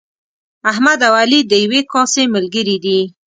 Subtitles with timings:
[0.71, 2.99] احمد او علي د یوې کاسې ملګري دي.